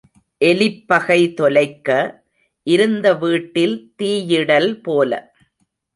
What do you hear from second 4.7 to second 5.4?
போல.